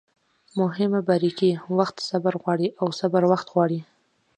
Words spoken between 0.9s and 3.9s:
باریکي: وخت صبر غواړي او صبر وخت غواړي